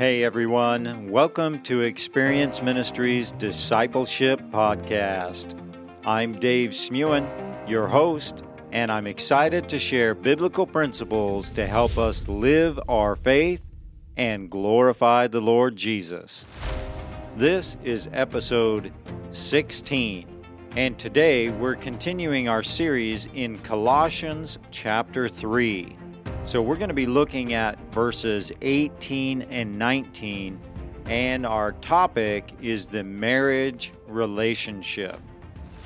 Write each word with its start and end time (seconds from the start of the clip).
Hey 0.00 0.24
everyone, 0.24 1.10
welcome 1.10 1.62
to 1.64 1.82
Experience 1.82 2.62
Ministries 2.62 3.32
Discipleship 3.32 4.40
Podcast. 4.50 5.54
I'm 6.06 6.32
Dave 6.32 6.70
Smewen, 6.70 7.28
your 7.68 7.86
host, 7.86 8.42
and 8.72 8.90
I'm 8.90 9.06
excited 9.06 9.68
to 9.68 9.78
share 9.78 10.14
biblical 10.14 10.66
principles 10.66 11.50
to 11.50 11.66
help 11.66 11.98
us 11.98 12.26
live 12.28 12.80
our 12.88 13.14
faith 13.14 13.60
and 14.16 14.48
glorify 14.48 15.26
the 15.26 15.42
Lord 15.42 15.76
Jesus. 15.76 16.46
This 17.36 17.76
is 17.84 18.08
episode 18.14 18.94
16, 19.32 20.26
and 20.76 20.98
today 20.98 21.50
we're 21.50 21.76
continuing 21.76 22.48
our 22.48 22.62
series 22.62 23.28
in 23.34 23.58
Colossians 23.58 24.58
chapter 24.70 25.28
3. 25.28 25.94
So 26.46 26.62
we're 26.62 26.76
going 26.76 26.88
to 26.88 26.94
be 26.94 27.04
looking 27.04 27.52
at 27.52 27.78
verses 27.92 28.52
18 28.62 29.42
and 29.42 29.78
19, 29.78 30.58
and 31.06 31.44
our 31.44 31.72
topic 31.72 32.52
is 32.62 32.86
the 32.86 33.02
marriage 33.02 33.92
relationship. 34.06 35.18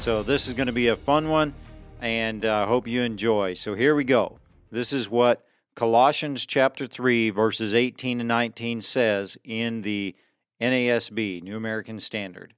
So, 0.01 0.23
this 0.23 0.49
is 0.49 0.55
going 0.55 0.67
to 0.67 0.73
be 0.73 0.89
a 0.89 0.97
fun 0.97 1.29
one, 1.29 1.55
and 2.01 2.45
uh, 2.45 2.49
I 2.49 2.63
uh, 2.63 2.67
hope 2.67 2.87
you 2.87 3.03
enjoy. 3.03 3.55
So, 3.55 3.75
here 3.75 3.95
we 3.95 4.05
go. 4.05 4.39
This 4.71 4.93
is 4.93 5.09
what 5.09 5.45
Colossians 5.75 6.47
chapter 6.47 6.87
3, 6.87 7.31
verses 7.31 7.73
18 7.73 8.21
and 8.21 8.29
19 8.29 8.81
says 8.83 9.39
in 9.45 9.83
the 9.83 10.15
NASB, 10.61 11.43
New 11.43 11.57
American 11.57 12.01
Standard. 12.01 12.55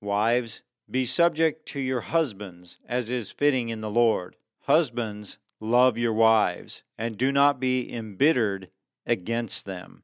Wives, 0.00 0.62
be 0.90 1.06
subject 1.06 1.66
to 1.70 1.80
your 1.80 2.02
husbands 2.02 2.78
as 2.88 3.10
is 3.10 3.30
fitting 3.30 3.68
in 3.70 3.80
the 3.80 3.90
Lord. 3.90 4.36
Husbands, 4.64 5.38
Love 5.60 5.96
your 5.96 6.12
wives, 6.12 6.82
and 6.98 7.16
do 7.16 7.32
not 7.32 7.58
be 7.58 7.90
embittered 7.92 8.68
against 9.06 9.64
them. 9.64 10.02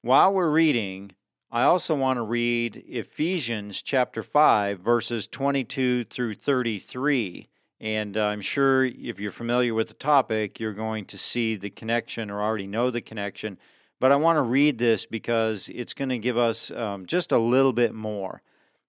While 0.00 0.32
we're 0.34 0.50
reading, 0.50 1.12
I 1.52 1.62
also 1.62 1.94
want 1.94 2.16
to 2.16 2.22
read 2.22 2.82
Ephesians 2.88 3.80
chapter 3.80 4.24
5, 4.24 4.80
verses 4.80 5.28
22 5.28 6.04
through 6.04 6.34
33. 6.34 7.48
And 7.80 8.16
uh, 8.16 8.24
I'm 8.26 8.40
sure 8.40 8.84
if 8.84 9.20
you're 9.20 9.30
familiar 9.30 9.72
with 9.72 9.86
the 9.86 9.94
topic, 9.94 10.58
you're 10.58 10.72
going 10.72 11.04
to 11.06 11.18
see 11.18 11.54
the 11.54 11.70
connection 11.70 12.28
or 12.28 12.42
already 12.42 12.66
know 12.66 12.90
the 12.90 13.00
connection. 13.00 13.58
But 14.00 14.10
I 14.10 14.16
want 14.16 14.36
to 14.36 14.42
read 14.42 14.78
this 14.78 15.06
because 15.06 15.70
it's 15.72 15.94
going 15.94 16.08
to 16.08 16.18
give 16.18 16.36
us 16.38 16.72
um, 16.72 17.06
just 17.06 17.30
a 17.30 17.38
little 17.38 17.72
bit 17.72 17.94
more. 17.94 18.42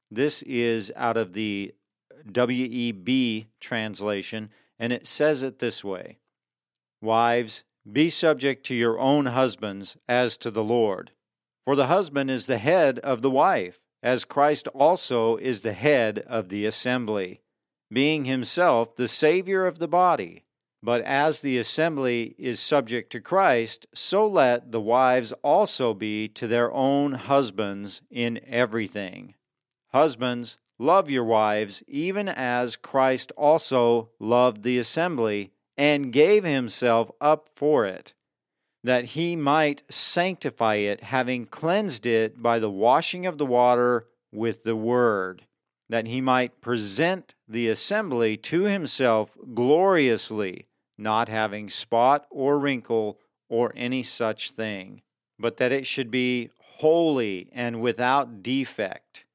This 0.09 0.41
is 0.43 0.91
out 0.95 1.17
of 1.17 1.33
the 1.33 1.73
WEB 2.31 3.45
translation, 3.59 4.49
and 4.83 4.91
it 4.91 5.07
says 5.07 5.43
it 5.43 5.59
this 5.59 5.81
way 5.81 6.17
Wives, 7.01 7.63
be 7.89 8.09
subject 8.09 8.65
to 8.65 8.75
your 8.75 8.99
own 8.99 9.27
husbands 9.27 9.95
as 10.09 10.35
to 10.35 10.51
the 10.51 10.61
Lord. 10.61 11.11
For 11.63 11.77
the 11.77 11.87
husband 11.87 12.29
is 12.29 12.47
the 12.47 12.57
head 12.57 12.99
of 12.99 13.21
the 13.21 13.29
wife, 13.31 13.79
as 14.03 14.25
Christ 14.25 14.67
also 14.75 15.37
is 15.37 15.61
the 15.61 15.71
head 15.71 16.19
of 16.27 16.49
the 16.49 16.65
assembly, 16.65 17.39
being 17.89 18.25
himself 18.25 18.93
the 18.97 19.07
Savior 19.07 19.65
of 19.65 19.79
the 19.79 19.87
body. 19.87 20.43
But 20.83 21.01
as 21.03 21.39
the 21.39 21.57
assembly 21.57 22.35
is 22.37 22.59
subject 22.59 23.09
to 23.13 23.21
Christ, 23.21 23.87
so 23.95 24.27
let 24.27 24.73
the 24.73 24.81
wives 24.81 25.31
also 25.45 25.93
be 25.93 26.27
to 26.27 26.45
their 26.45 26.69
own 26.73 27.13
husbands 27.13 28.01
in 28.11 28.41
everything. 28.45 29.35
Husbands, 29.93 30.57
Love 30.79 31.09
your 31.09 31.23
wives, 31.23 31.83
even 31.87 32.27
as 32.27 32.75
Christ 32.75 33.31
also 33.37 34.09
loved 34.19 34.63
the 34.63 34.79
assembly 34.79 35.51
and 35.77 36.11
gave 36.13 36.43
himself 36.43 37.11
up 37.21 37.49
for 37.55 37.85
it, 37.85 38.13
that 38.83 39.05
he 39.05 39.35
might 39.35 39.83
sanctify 39.89 40.75
it, 40.75 41.01
having 41.01 41.45
cleansed 41.45 42.05
it 42.05 42.41
by 42.41 42.57
the 42.59 42.69
washing 42.71 43.25
of 43.25 43.37
the 43.37 43.45
water 43.45 44.07
with 44.31 44.63
the 44.63 44.75
word, 44.75 45.45
that 45.89 46.07
he 46.07 46.19
might 46.21 46.59
present 46.61 47.35
the 47.47 47.67
assembly 47.69 48.35
to 48.35 48.63
himself 48.63 49.37
gloriously, 49.53 50.67
not 50.97 51.29
having 51.29 51.69
spot 51.69 52.25
or 52.31 52.57
wrinkle 52.59 53.19
or 53.49 53.71
any 53.75 54.01
such 54.03 54.51
thing, 54.51 55.01
but 55.39 55.57
that 55.57 55.71
it 55.71 55.85
should 55.85 56.09
be 56.09 56.49
holy 56.79 57.49
and 57.53 57.79
without 57.81 58.41
defect. 58.43 59.25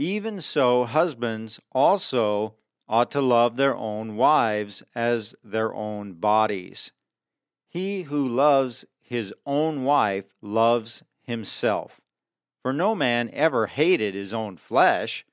Even 0.00 0.40
so, 0.40 0.84
husbands 0.86 1.60
also 1.72 2.54
ought 2.88 3.10
to 3.10 3.20
love 3.20 3.56
their 3.58 3.76
own 3.76 4.16
wives 4.16 4.82
as 4.94 5.34
their 5.44 5.74
own 5.74 6.14
bodies. 6.14 6.90
He 7.68 8.04
who 8.04 8.26
loves 8.26 8.86
his 9.02 9.34
own 9.44 9.84
wife 9.84 10.24
loves 10.40 11.02
himself. 11.24 12.00
For 12.62 12.72
no 12.72 12.94
man 12.94 13.28
ever 13.34 13.66
hated 13.66 14.14
his 14.14 14.32
own 14.32 14.56
flesh, 14.56 15.26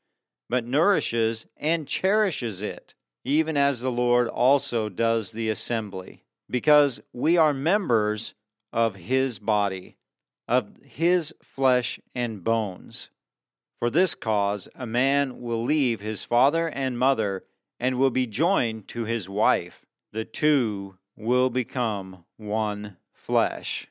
but 0.49 0.65
nourishes 0.65 1.45
and 1.55 1.87
cherishes 1.87 2.61
it, 2.61 2.93
even 3.23 3.55
as 3.55 3.79
the 3.79 3.89
Lord 3.91 4.27
also 4.27 4.89
does 4.89 5.31
the 5.31 5.49
assembly, 5.49 6.25
because 6.49 6.99
we 7.13 7.37
are 7.37 7.53
members 7.53 8.33
of 8.73 8.95
his 8.95 9.39
body, 9.39 9.95
of 10.45 10.75
his 10.83 11.33
flesh 11.41 12.01
and 12.13 12.43
bones. 12.43 13.09
For 13.79 13.89
this 13.91 14.15
cause 14.15 14.67
a 14.75 14.87
man 14.87 15.39
will 15.41 15.61
leave 15.63 15.99
his 16.01 16.23
father 16.23 16.67
and 16.69 16.97
mother 16.97 17.43
and 17.79 17.97
will 17.99 18.09
be 18.09 18.25
joined 18.25 18.87
to 18.89 19.05
his 19.05 19.29
wife. 19.29 19.85
The 20.11 20.25
two 20.25 20.97
will 21.15 21.49
become 21.51 22.25
one 22.37 22.97
flesh. 23.13 23.87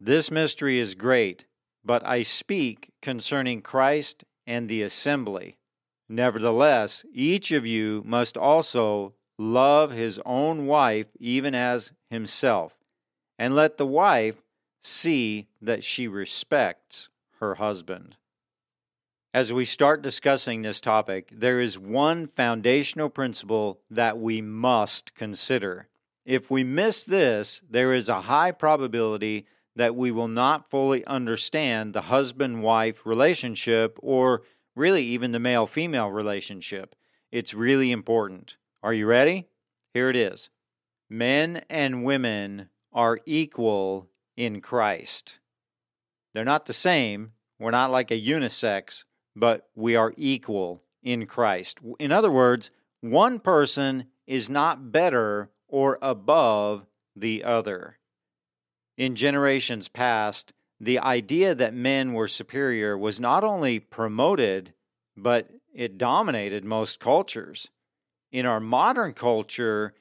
This 0.00 0.30
mystery 0.30 0.78
is 0.78 0.94
great, 0.94 1.46
but 1.82 2.04
I 2.06 2.22
speak 2.22 2.90
concerning 3.00 3.62
Christ 3.62 4.24
and 4.46 4.68
the 4.68 4.82
assembly. 4.82 5.56
Nevertheless, 6.10 7.04
each 7.12 7.50
of 7.50 7.66
you 7.66 8.02
must 8.04 8.36
also 8.36 9.14
love 9.38 9.90
his 9.90 10.18
own 10.26 10.66
wife 10.66 11.06
even 11.18 11.54
as 11.54 11.92
himself, 12.10 12.74
and 13.38 13.54
let 13.54 13.78
the 13.78 13.86
wife 13.86 14.42
see 14.82 15.48
that 15.62 15.82
she 15.84 16.08
respects 16.08 17.08
her 17.40 17.54
husband 17.56 18.16
as 19.38 19.52
we 19.52 19.64
start 19.64 20.02
discussing 20.02 20.62
this 20.62 20.80
topic, 20.80 21.28
there 21.32 21.60
is 21.60 21.78
one 21.78 22.26
foundational 22.26 23.08
principle 23.08 23.78
that 23.88 24.18
we 24.18 24.40
must 24.40 25.14
consider. 25.14 25.86
If 26.26 26.50
we 26.50 26.64
miss 26.64 27.04
this, 27.04 27.62
there 27.70 27.94
is 27.94 28.08
a 28.08 28.22
high 28.22 28.50
probability 28.50 29.46
that 29.76 29.94
we 29.94 30.10
will 30.10 30.26
not 30.26 30.68
fully 30.70 31.04
understand 31.06 31.92
the 31.94 32.00
husband 32.00 32.64
wife 32.64 33.06
relationship 33.06 33.96
or 34.02 34.42
really 34.74 35.04
even 35.04 35.30
the 35.30 35.38
male 35.38 35.68
female 35.68 36.08
relationship. 36.08 36.96
It's 37.30 37.54
really 37.54 37.92
important. 37.92 38.56
Are 38.82 38.92
you 38.92 39.06
ready? 39.06 39.46
Here 39.94 40.10
it 40.10 40.16
is 40.16 40.50
Men 41.08 41.62
and 41.70 42.02
women 42.02 42.70
are 42.92 43.20
equal 43.24 44.08
in 44.36 44.60
Christ. 44.60 45.38
They're 46.34 46.44
not 46.44 46.66
the 46.66 46.72
same. 46.72 47.34
We're 47.60 47.70
not 47.70 47.92
like 47.92 48.10
a 48.10 48.20
unisex 48.20 49.04
but 49.38 49.68
we 49.74 49.94
are 49.96 50.12
equal 50.16 50.82
in 51.02 51.26
Christ. 51.26 51.78
In 51.98 52.10
other 52.12 52.30
words, 52.30 52.70
one 53.00 53.38
person 53.38 54.06
is 54.26 54.50
not 54.50 54.90
better 54.92 55.50
or 55.68 55.98
above 56.02 56.86
the 57.14 57.44
other. 57.44 57.98
In 58.96 59.14
generations 59.14 59.88
past, 59.88 60.52
the 60.80 60.98
idea 60.98 61.54
that 61.54 61.74
men 61.74 62.12
were 62.12 62.28
superior 62.28 62.96
was 62.98 63.18
not 63.20 63.44
only 63.44 63.78
promoted, 63.78 64.72
but 65.16 65.48
it 65.72 65.98
dominated 65.98 66.64
most 66.64 66.98
cultures. 67.00 67.70
In 68.32 68.44
our 68.44 68.60
modern 68.60 69.12
culture, 69.12 69.94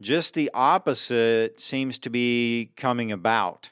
just 0.00 0.34
the 0.34 0.50
opposite 0.54 1.60
seems 1.60 1.98
to 2.00 2.10
be 2.10 2.70
coming 2.76 3.10
about. 3.12 3.70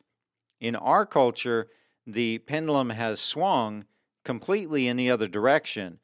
In 0.61 0.75
our 0.77 1.07
culture, 1.07 1.69
the 2.07 2.39
pendulum 2.39 2.91
has 2.91 3.19
swung 3.21 3.85
completely 4.25 4.87
in 4.89 4.97
the 4.97 5.11
other 5.11 5.29
direction. 5.29 5.99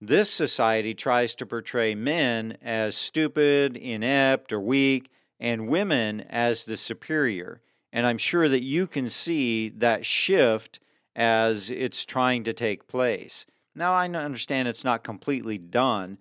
This 0.00 0.30
society 0.30 0.94
tries 0.94 1.34
to 1.36 1.46
portray 1.46 1.94
men 1.94 2.56
as 2.62 2.96
stupid, 2.96 3.76
inept, 3.76 4.52
or 4.52 4.60
weak, 4.60 5.10
and 5.38 5.68
women 5.68 6.22
as 6.22 6.64
the 6.64 6.76
superior. 6.76 7.60
And 7.92 8.06
I'm 8.06 8.18
sure 8.18 8.48
that 8.48 8.62
you 8.62 8.86
can 8.86 9.08
see 9.08 9.68
that 9.70 10.06
shift 10.06 10.80
as 11.14 11.70
it's 11.70 12.04
trying 12.04 12.44
to 12.44 12.52
take 12.52 12.88
place. 12.88 13.44
Now, 13.74 13.92
I 13.94 14.08
understand 14.08 14.68
it's 14.68 14.84
not 14.84 15.04
completely 15.04 15.58
done 15.58 16.18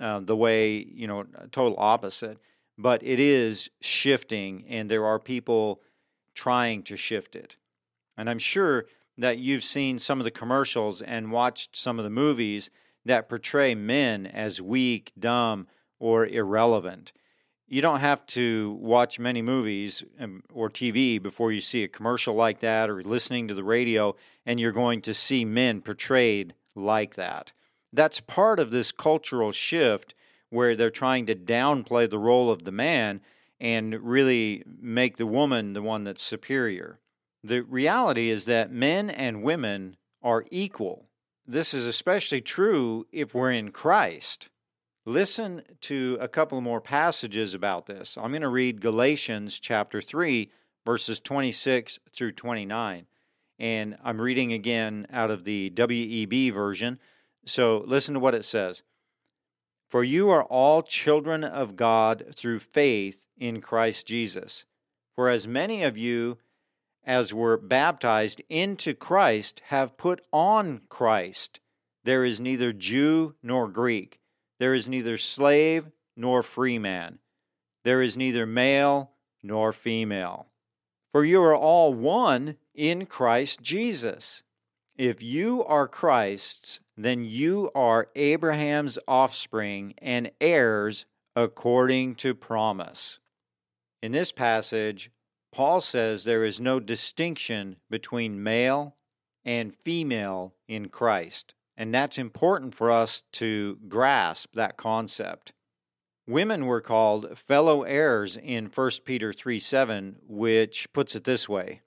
uh, 0.00 0.20
the 0.20 0.36
way, 0.36 0.72
you 0.76 1.06
know, 1.06 1.24
total 1.52 1.76
opposite, 1.78 2.38
but 2.78 3.02
it 3.02 3.20
is 3.20 3.70
shifting, 3.80 4.64
and 4.68 4.90
there 4.90 5.04
are 5.04 5.18
people 5.18 5.80
trying 6.34 6.82
to 6.84 6.96
shift 6.96 7.36
it. 7.36 7.56
And 8.16 8.28
I'm 8.28 8.38
sure 8.38 8.86
that 9.18 9.38
you've 9.38 9.64
seen 9.64 9.98
some 9.98 10.20
of 10.20 10.24
the 10.24 10.30
commercials 10.30 11.02
and 11.02 11.32
watched 11.32 11.76
some 11.76 11.98
of 11.98 12.04
the 12.04 12.10
movies 12.10 12.70
that 13.04 13.28
portray 13.28 13.74
men 13.74 14.26
as 14.26 14.60
weak, 14.60 15.12
dumb, 15.18 15.66
or 15.98 16.26
irrelevant. 16.26 17.12
You 17.66 17.80
don't 17.80 18.00
have 18.00 18.26
to 18.28 18.76
watch 18.80 19.18
many 19.18 19.42
movies 19.42 20.02
um, 20.18 20.42
or 20.52 20.68
TV 20.70 21.22
before 21.22 21.52
you 21.52 21.60
see 21.60 21.84
a 21.84 21.88
commercial 21.88 22.34
like 22.34 22.60
that 22.60 22.90
or 22.90 23.02
listening 23.02 23.46
to 23.48 23.54
the 23.54 23.62
radio, 23.64 24.16
and 24.44 24.58
you're 24.58 24.72
going 24.72 25.02
to 25.02 25.14
see 25.14 25.44
men 25.44 25.80
portrayed 25.80 26.54
like 26.74 27.14
that. 27.14 27.52
That's 27.92 28.20
part 28.20 28.58
of 28.58 28.70
this 28.70 28.92
cultural 28.92 29.52
shift 29.52 30.14
where 30.50 30.74
they're 30.74 30.90
trying 30.90 31.26
to 31.26 31.34
downplay 31.34 32.10
the 32.10 32.18
role 32.18 32.50
of 32.50 32.64
the 32.64 32.72
man 32.72 33.20
and 33.60 34.00
really 34.02 34.64
make 34.80 35.16
the 35.16 35.26
woman 35.26 35.72
the 35.74 35.82
one 35.82 36.04
that's 36.04 36.22
superior. 36.22 36.98
The 37.42 37.62
reality 37.62 38.28
is 38.28 38.44
that 38.44 38.70
men 38.70 39.08
and 39.08 39.42
women 39.42 39.96
are 40.22 40.44
equal. 40.50 41.06
This 41.46 41.72
is 41.72 41.86
especially 41.86 42.42
true 42.42 43.06
if 43.12 43.34
we're 43.34 43.52
in 43.52 43.70
Christ. 43.70 44.50
Listen 45.06 45.62
to 45.82 46.18
a 46.20 46.28
couple 46.28 46.60
more 46.60 46.82
passages 46.82 47.54
about 47.54 47.86
this. 47.86 48.18
I'm 48.18 48.30
going 48.30 48.42
to 48.42 48.48
read 48.48 48.82
Galatians 48.82 49.58
chapter 49.58 50.02
3, 50.02 50.50
verses 50.84 51.18
26 51.18 51.98
through 52.14 52.32
29. 52.32 53.06
And 53.58 53.96
I'm 54.04 54.20
reading 54.20 54.52
again 54.52 55.06
out 55.10 55.30
of 55.30 55.44
the 55.44 55.70
WEB 55.74 56.52
version. 56.52 56.98
So 57.46 57.82
listen 57.86 58.12
to 58.14 58.20
what 58.20 58.34
it 58.34 58.44
says 58.44 58.82
For 59.88 60.04
you 60.04 60.28
are 60.28 60.44
all 60.44 60.82
children 60.82 61.44
of 61.44 61.74
God 61.74 62.34
through 62.36 62.58
faith 62.58 63.18
in 63.38 63.62
Christ 63.62 64.06
Jesus. 64.06 64.66
For 65.14 65.30
as 65.30 65.46
many 65.46 65.82
of 65.82 65.96
you 65.96 66.36
as 67.04 67.32
were 67.32 67.56
baptized 67.56 68.42
into 68.48 68.94
Christ, 68.94 69.62
have 69.66 69.96
put 69.96 70.20
on 70.32 70.82
Christ. 70.88 71.60
There 72.04 72.24
is 72.24 72.38
neither 72.40 72.72
Jew 72.72 73.34
nor 73.42 73.68
Greek. 73.68 74.20
There 74.58 74.74
is 74.74 74.88
neither 74.88 75.16
slave 75.16 75.86
nor 76.16 76.42
free 76.42 76.78
man. 76.78 77.18
There 77.84 78.02
is 78.02 78.16
neither 78.16 78.44
male 78.46 79.12
nor 79.42 79.72
female. 79.72 80.46
For 81.12 81.24
you 81.24 81.42
are 81.42 81.56
all 81.56 81.94
one 81.94 82.56
in 82.74 83.06
Christ 83.06 83.62
Jesus. 83.62 84.42
If 84.96 85.22
you 85.22 85.64
are 85.64 85.88
Christ's, 85.88 86.80
then 86.96 87.24
you 87.24 87.70
are 87.74 88.08
Abraham's 88.14 88.98
offspring 89.08 89.94
and 89.98 90.30
heirs 90.40 91.06
according 91.34 92.16
to 92.16 92.34
promise. 92.34 93.18
In 94.02 94.12
this 94.12 94.30
passage, 94.30 95.10
Paul 95.52 95.80
says 95.80 96.22
there 96.24 96.44
is 96.44 96.60
no 96.60 96.78
distinction 96.78 97.76
between 97.90 98.42
male 98.42 98.96
and 99.44 99.74
female 99.74 100.54
in 100.68 100.88
Christ. 100.90 101.54
And 101.76 101.92
that's 101.94 102.18
important 102.18 102.74
for 102.74 102.90
us 102.90 103.22
to 103.32 103.76
grasp 103.88 104.54
that 104.54 104.76
concept. 104.76 105.52
Women 106.26 106.66
were 106.66 106.82
called 106.82 107.36
fellow 107.36 107.82
heirs 107.82 108.36
in 108.36 108.66
1 108.66 108.90
Peter 109.04 109.32
3 109.32 109.58
7, 109.58 110.16
which 110.28 110.92
puts 110.92 111.16
it 111.16 111.24
this 111.24 111.48
way 111.48 111.80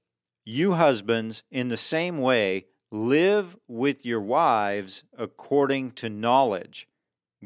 You 0.44 0.74
husbands, 0.74 1.44
in 1.52 1.70
the 1.70 1.78
same 1.78 2.18
way, 2.18 2.66
live 2.92 3.56
with 3.68 4.06
your 4.06 4.20
wives 4.22 5.04
according 5.18 5.92
to 5.92 6.10
knowledge, 6.10 6.88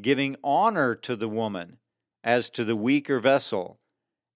giving 0.01 0.35
honor 0.43 0.95
to 0.95 1.15
the 1.15 1.29
woman 1.29 1.77
as 2.23 2.49
to 2.51 2.63
the 2.65 2.75
weaker 2.75 3.19
vessel 3.19 3.79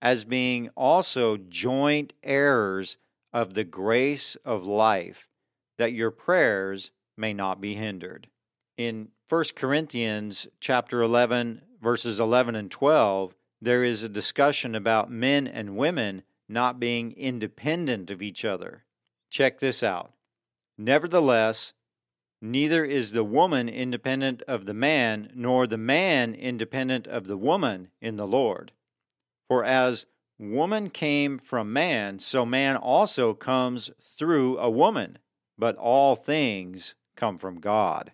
as 0.02 0.24
being 0.26 0.70
also 0.76 1.38
joint 1.38 2.12
heirs 2.24 2.98
of 3.32 3.54
the 3.54 3.64
grace 3.64 4.36
of 4.44 4.66
life, 4.66 5.30
that 5.78 5.94
your 5.94 6.12
prayers 6.12 6.92
may 7.16 7.34
not 7.34 7.62
be 7.62 7.76
hindered. 7.76 8.28
In 8.78 9.10
1 9.30 9.46
Corinthians 9.56 10.48
chapter 10.60 11.02
11 11.02 11.62
verses 11.82 12.20
11 12.20 12.56
and 12.56 12.70
12, 12.72 13.36
there 13.62 13.84
is 13.84 14.04
a 14.04 14.10
discussion 14.10 14.76
about 14.76 15.12
men 15.12 15.48
and 15.48 15.78
women 15.78 16.24
not 16.50 16.80
being 16.80 17.12
independent 17.14 18.10
of 18.10 18.22
each 18.22 18.44
other. 18.44 18.84
Check 19.30 19.60
this 19.60 19.82
out. 19.84 20.12
Nevertheless, 20.78 21.74
neither 22.42 22.84
is 22.84 23.12
the 23.12 23.24
woman 23.24 23.70
independent 23.70 24.42
of 24.48 24.66
the 24.66 24.74
man, 24.74 25.32
nor 25.36 25.66
the 25.68 25.78
man 25.78 26.34
independent 26.34 27.08
of 27.08 27.28
the 27.28 27.38
woman 27.38 27.90
in 28.02 28.18
the 28.18 28.28
Lord. 28.28 28.72
For 29.52 29.66
as 29.66 30.06
woman 30.40 30.90
came 30.90 31.38
from 31.38 31.74
man, 31.74 32.20
so 32.20 32.46
man 32.46 32.78
also 32.78 33.34
comes 33.34 33.90
through 34.18 34.58
a 34.58 34.70
woman, 34.70 35.18
but 35.58 35.76
all 35.76 36.16
things 36.16 36.96
come 37.18 37.38
from 37.38 37.60
God. 37.60 38.14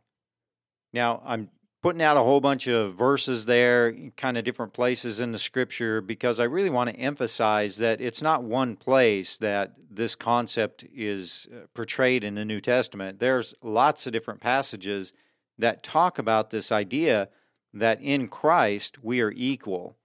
Now, 0.91 1.21
I'm 1.23 1.51
putting 1.83 2.01
out 2.01 2.17
a 2.17 2.23
whole 2.23 2.41
bunch 2.41 2.65
of 2.67 2.95
verses 2.95 3.45
there, 3.45 3.93
kind 4.17 4.35
of 4.35 4.45
different 4.45 4.73
places 4.73 5.19
in 5.19 5.31
the 5.31 5.37
scripture, 5.37 6.01
because 6.01 6.39
I 6.39 6.43
really 6.45 6.71
want 6.71 6.89
to 6.89 6.95
emphasize 6.95 7.77
that 7.77 8.01
it's 8.01 8.23
not 8.23 8.41
one 8.43 8.75
place 8.75 9.37
that 9.37 9.73
this 9.91 10.15
concept 10.15 10.85
is 10.91 11.45
uh, 11.53 11.67
portrayed 11.75 12.23
in 12.23 12.33
the 12.33 12.45
New 12.45 12.59
Testament. 12.61 13.19
There's 13.19 13.53
lots 13.61 14.07
of 14.07 14.11
different 14.11 14.39
passages 14.41 15.13
that 15.59 15.83
talk 15.83 16.17
about 16.17 16.49
this 16.49 16.71
idea 16.71 17.29
that 17.75 18.01
in 18.01 18.27
Christ 18.27 19.03
we 19.03 19.21
are 19.21 19.29
equal 19.35 19.96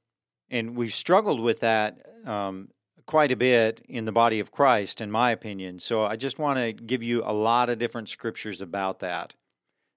and 0.53 0.77
we've 0.77 0.95
struggled 0.95 1.41
with 1.41 1.61
that 1.61 1.99
um, 2.27 2.69
quite 3.07 3.33
a 3.33 3.37
bit 3.37 3.85
in 3.89 4.05
the 4.05 4.13
body 4.13 4.39
of 4.39 4.53
Christ, 4.53 5.01
in 5.01 5.11
my 5.11 5.33
opinion. 5.33 5.81
So 5.81 6.05
I 6.05 6.15
just 6.17 6.39
want 6.39 6.59
to 6.59 6.73
give 6.73 7.03
you 7.03 7.25
a 7.25 7.33
lot 7.33 7.71
of 7.71 7.79
different 7.79 8.11
scriptures 8.11 8.61
about 8.61 9.01
that. 9.01 9.35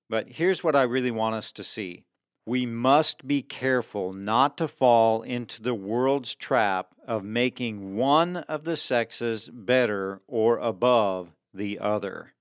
But 0.10 0.30
here's 0.30 0.64
what 0.64 0.76
I 0.76 0.84
really 0.84 1.12
want 1.12 1.36
us 1.36 1.52
to 1.52 1.64
see 1.64 2.06
we 2.48 2.64
must 2.66 3.28
be 3.28 3.42
careful 3.42 4.14
not 4.14 4.56
to 4.60 4.68
fall 4.68 5.24
into 5.24 5.62
the 5.64 5.74
world's 5.74 6.36
trap 6.36 6.94
of 7.06 7.24
making 7.24 7.96
one 7.96 8.38
of 8.38 8.64
the 8.66 8.78
sexes 8.78 9.50
better 9.52 10.22
or 10.28 10.58
above 10.60 11.32
the 11.54 11.80
other. 11.80 12.34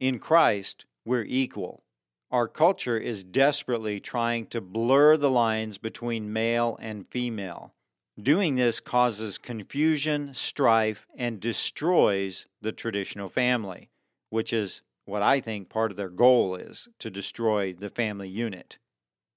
In 0.00 0.18
Christ, 0.18 0.84
we're 1.06 1.22
equal 1.22 1.84
our 2.30 2.48
culture 2.48 2.98
is 2.98 3.22
desperately 3.24 4.00
trying 4.00 4.46
to 4.46 4.60
blur 4.60 5.16
the 5.16 5.30
lines 5.30 5.78
between 5.78 6.32
male 6.32 6.76
and 6.80 7.06
female. 7.06 7.72
Doing 8.20 8.56
this 8.56 8.80
causes 8.80 9.38
confusion, 9.38 10.34
strife, 10.34 11.06
and 11.16 11.38
destroys 11.38 12.46
the 12.60 12.72
traditional 12.72 13.28
family, 13.28 13.90
which 14.30 14.52
is 14.52 14.82
what 15.04 15.22
I 15.22 15.40
think 15.40 15.68
part 15.68 15.90
of 15.90 15.96
their 15.96 16.08
goal 16.08 16.56
is 16.56 16.88
to 16.98 17.10
destroy 17.10 17.72
the 17.72 17.90
family 17.90 18.28
unit. 18.28 18.78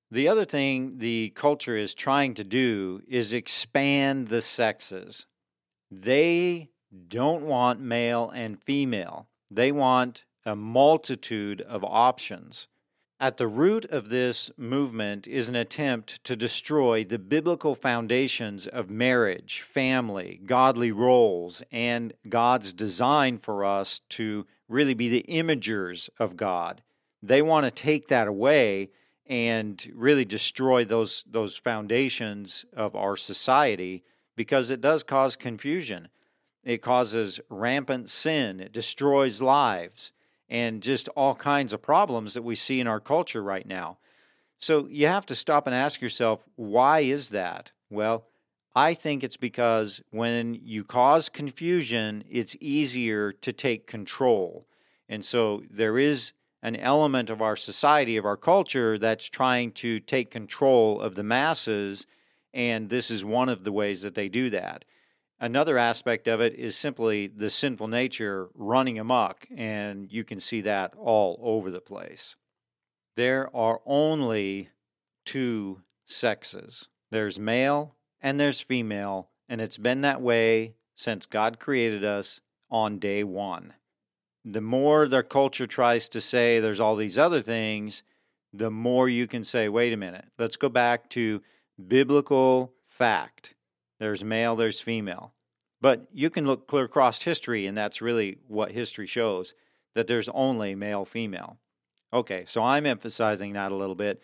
The 0.09 0.27
other 0.27 0.45
thing 0.45 0.97
the 0.97 1.31
culture 1.36 1.77
is 1.77 1.94
trying 1.94 2.33
to 2.36 2.44
do 2.44 3.01
is 3.07 3.33
expand 3.33 4.30
the 4.30 4.41
sexes. 4.41 5.27
They 5.91 6.69
don't 7.07 7.44
want 7.44 7.80
male 7.80 8.31
and 8.33 8.60
female, 8.63 9.27
they 9.51 9.72
want 9.72 10.25
a 10.43 10.55
multitude 10.55 11.62
of 11.62 11.84
options. 11.84 12.67
At 13.22 13.36
the 13.36 13.50
root 13.50 13.84
of 13.92 14.08
this 14.08 14.50
movement 14.56 15.28
is 15.28 15.50
an 15.50 15.56
attempt 15.58 16.24
to 16.24 16.38
destroy 16.38 17.04
the 17.04 17.20
biblical 17.20 17.76
foundations 17.76 18.66
of 18.66 18.90
marriage, 18.90 19.60
family, 19.70 20.40
godly 20.46 20.94
roles, 20.94 21.62
and 21.70 22.14
God's 22.30 22.72
design 22.72 23.38
for 23.38 23.66
us 23.66 24.00
to 24.12 24.48
really 24.70 24.94
be 24.94 25.10
the 25.10 25.26
imagers 25.28 26.08
of 26.18 26.38
God. 26.38 26.82
They 27.22 27.42
want 27.42 27.66
to 27.66 27.72
take 27.72 28.08
that 28.08 28.30
away 28.30 28.92
and 29.26 29.86
really 29.94 30.24
destroy 30.24 30.86
those 30.86 31.26
those 31.30 31.58
foundations 31.58 32.64
of 32.72 32.96
our 32.96 33.18
society 33.18 34.02
because 34.38 34.70
it 34.70 34.80
does 34.80 35.04
cause 35.04 35.36
confusion. 35.36 36.08
It 36.64 36.82
causes 36.82 37.42
rampant 37.50 38.10
sin, 38.10 38.62
it 38.62 38.72
destroys 38.72 39.42
lives 39.42 40.14
and 40.50 40.82
just 40.82 41.08
all 41.10 41.36
kinds 41.36 41.72
of 41.74 41.82
problems 41.82 42.34
that 42.34 42.41
we 42.41 42.56
see 42.56 42.79
in 42.79 42.88
our 42.88 43.00
culture 43.00 43.44
right 43.44 43.68
now. 43.68 43.98
So 44.58 44.88
you 44.89 45.08
have 45.08 45.25
to 45.27 45.36
stop 45.36 45.68
and 45.68 45.75
ask 45.75 46.01
yourself, 46.01 46.41
why 46.56 47.01
is 47.01 47.29
that? 47.29 47.72
Well, 47.89 48.25
I 48.75 48.94
think 48.94 49.24
it's 49.24 49.38
because 49.38 50.01
when 50.10 50.56
you 50.56 50.84
cause 50.84 51.29
confusion, 51.29 52.24
it's 52.29 52.56
easier 52.60 53.32
to 53.32 53.53
take 53.53 53.88
control. 53.88 54.68
And 55.08 55.24
so 55.24 55.63
there 55.70 55.98
is 55.98 56.34
an 56.62 56.75
element 56.75 57.29
of 57.29 57.41
our 57.41 57.56
society, 57.56 58.18
of 58.18 58.25
our 58.25 58.36
culture, 58.38 58.98
that's 58.98 59.25
trying 59.25 59.72
to 59.72 60.00
take 60.00 60.29
control 60.29 61.00
of 61.00 61.15
the 61.15 61.24
masses. 61.24 62.06
And 62.53 62.89
this 62.89 63.10
is 63.10 63.24
one 63.24 63.50
of 63.50 63.63
the 63.63 63.72
ways 63.72 64.01
that 64.01 64.15
they 64.15 64.27
do 64.29 64.50
that. 64.50 64.84
Another 65.41 65.77
aspect 65.77 66.27
of 66.27 66.41
it 66.41 66.53
is 66.55 66.75
simply 66.75 67.27
the 67.27 67.50
sinful 67.50 67.88
nature 67.88 68.50
running 68.53 69.00
amok, 69.00 69.48
and 69.55 70.12
you 70.12 70.25
can 70.25 70.39
see 70.41 70.60
that 70.62 70.93
all 70.98 71.39
over 71.41 71.72
the 71.72 71.79
place. 71.79 72.36
There 73.15 73.53
are 73.55 73.81
only 73.86 74.69
two 75.25 75.81
sexes 76.05 76.88
there's 77.12 77.38
male 77.39 77.96
and 78.22 78.39
there's 78.39 78.62
female, 78.62 79.29
and 79.48 79.62
it's 79.62 79.77
been 79.77 80.01
that 80.01 80.22
way 80.22 80.75
since 80.96 81.25
God 81.25 81.58
created 81.60 82.03
us 82.03 82.41
on 82.69 83.00
day 83.00 83.24
one. 83.24 83.74
The 84.43 84.62
more 84.62 85.08
their 85.08 85.24
culture 85.24 85.65
tries 85.67 86.10
to 86.10 86.19
say 86.19 86.60
there's 86.60 86.79
all 86.81 86.98
these 86.98 87.17
other 87.17 87.41
things, 87.41 88.03
the 88.51 88.69
more 88.69 89.08
you 89.08 89.25
can 89.25 89.43
say, 89.46 89.69
wait 89.69 89.93
a 89.93 89.98
minute, 89.98 90.25
let's 90.38 90.58
go 90.58 90.67
back 90.69 91.10
to 91.12 91.41
biblical 91.88 92.74
fact. 92.88 93.53
There's 94.00 94.24
male, 94.24 94.56
there's 94.56 94.79
female. 94.79 95.34
But 95.82 96.08
you 96.12 96.29
can 96.29 96.46
look 96.48 96.68
clear 96.68 96.86
across 96.86 97.22
history, 97.22 97.65
and 97.68 97.77
that's 97.77 98.01
really 98.01 98.38
what 98.48 98.72
history 98.72 99.08
shows 99.08 99.53
that 99.96 100.08
there's 100.08 100.29
only 100.29 100.74
male, 100.75 101.06
female. 101.06 101.58
Okay, 102.13 102.44
so 102.48 102.63
I'm 102.63 102.86
emphasizing 102.86 103.53
that 103.53 103.72
a 103.72 103.75
little 103.75 103.96
bit, 103.96 104.22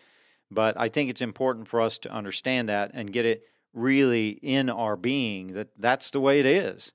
but 0.50 0.78
I 0.78 0.88
think 0.88 1.08
it's 1.10 1.20
important 1.20 1.68
for 1.68 1.80
us 1.80 1.98
to 1.98 2.10
understand 2.12 2.68
that 2.68 2.90
and 2.94 3.12
get 3.12 3.26
it 3.26 3.44
really 3.72 4.30
in 4.30 4.70
our 4.70 4.96
being 4.96 5.52
that 5.52 5.68
that's 5.78 6.10
the 6.10 6.20
way 6.20 6.40
it 6.40 6.46
is. 6.46 6.92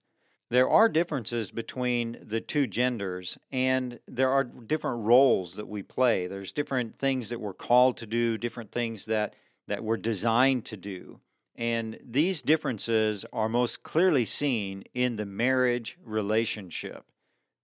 There 0.49 0.69
are 0.69 0.89
differences 0.89 1.49
between 1.51 2.17
the 2.21 2.41
two 2.41 2.67
genders, 2.67 3.37
and 3.51 3.99
there 4.07 4.29
are 4.29 4.43
different 4.43 5.05
roles 5.05 5.53
that 5.55 5.67
we 5.67 5.81
play. 5.81 6.27
There's 6.27 6.51
different 6.51 6.97
things 6.97 7.29
that 7.29 7.39
we're 7.39 7.53
called 7.53 7.95
to 7.97 8.05
do, 8.07 8.37
different 8.37 8.71
things 8.71 9.05
that, 9.05 9.33
that 9.67 9.83
we're 9.83 9.97
designed 9.97 10.65
to 10.65 10.77
do. 10.77 11.21
And 11.55 11.99
these 12.03 12.41
differences 12.41 13.25
are 13.33 13.49
most 13.49 13.83
clearly 13.83 14.25
seen 14.25 14.83
in 14.93 15.17
the 15.17 15.25
marriage 15.25 15.97
relationship. 16.03 17.05